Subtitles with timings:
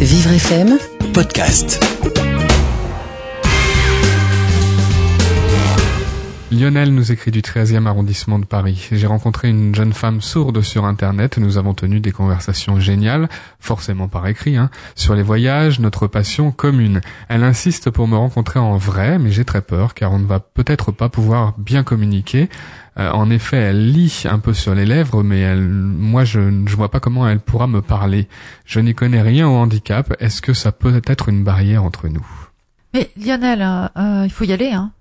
[0.00, 0.78] Vivre FM
[1.12, 1.95] Podcast.
[6.56, 8.88] Lionel nous écrit du 13e arrondissement de Paris.
[8.90, 11.36] J'ai rencontré une jeune femme sourde sur Internet.
[11.36, 13.28] Nous avons tenu des conversations géniales,
[13.60, 17.02] forcément par écrit, hein, sur les voyages, notre passion commune.
[17.28, 20.40] Elle insiste pour me rencontrer en vrai, mais j'ai très peur car on ne va
[20.40, 22.48] peut-être pas pouvoir bien communiquer.
[22.98, 26.68] Euh, en effet, elle lit un peu sur les lèvres, mais elle, moi, je ne
[26.70, 28.28] vois pas comment elle pourra me parler.
[28.64, 30.14] Je n'y connais rien au handicap.
[30.20, 32.26] Est-ce que ça peut être une barrière entre nous?
[32.94, 34.92] Mais Lionel, euh, euh, il faut y aller, hein.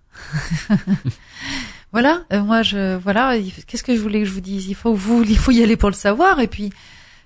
[1.92, 4.68] voilà, euh, moi je voilà, il- qu'est-ce que je voulais que je vous dise?
[4.68, 6.72] Il faut vous il faut y aller pour le savoir et puis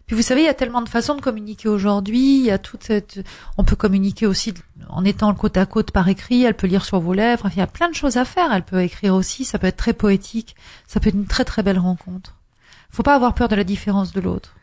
[0.05, 2.57] puis vous savez, il y a tellement de façons de communiquer aujourd'hui, il y a
[2.57, 3.19] toute cette
[3.57, 4.53] on peut communiquer aussi
[4.89, 7.61] en étant côte à côte par écrit, elle peut lire sur vos lèvres, il y
[7.61, 10.55] a plein de choses à faire, elle peut écrire aussi, ça peut être très poétique,
[10.87, 12.35] ça peut être une très très belle rencontre.
[12.89, 14.55] Faut pas avoir peur de la différence de l'autre.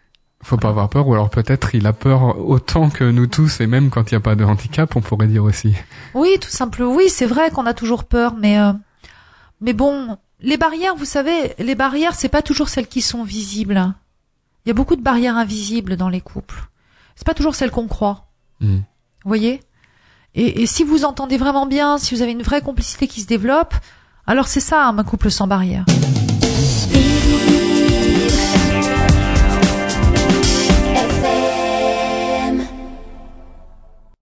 [0.43, 3.67] Faut pas avoir peur, ou alors peut-être il a peur autant que nous tous, et
[3.67, 5.75] même quand il n'y a pas de handicap, on pourrait dire aussi.
[6.15, 6.95] Oui, tout simplement.
[6.95, 8.73] Oui, c'est vrai qu'on a toujours peur, mais euh,
[9.61, 13.93] mais bon, les barrières, vous savez, les barrières, c'est pas toujours celles qui sont visibles.
[14.65, 16.69] Il y a beaucoup de barrières invisibles dans les couples.
[17.17, 18.27] C'est pas toujours celles qu'on croit.
[18.61, 18.77] Mm.
[18.77, 18.83] Vous
[19.29, 19.61] voyez?
[20.35, 23.27] Et, et si vous entendez vraiment bien, si vous avez une vraie complicité qui se
[23.27, 23.75] développe,
[24.27, 25.87] alors c'est ça un couple sans barrière.